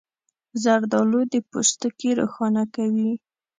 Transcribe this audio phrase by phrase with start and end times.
[0.63, 3.11] زردالو د پوستکي روښانه کوي.